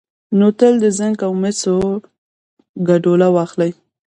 نو 0.37 0.47
تل 0.59 0.73
د 0.83 0.85
زېنک 0.97 1.19
او 1.27 1.31
مسو 1.41 1.75
ګډوله 2.87 3.27
واخلئ، 3.35 3.71